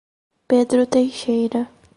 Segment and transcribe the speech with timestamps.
[0.49, 1.69] Pedro Teixeira